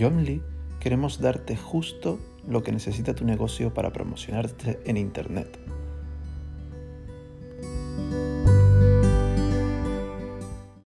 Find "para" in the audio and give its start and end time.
3.74-3.92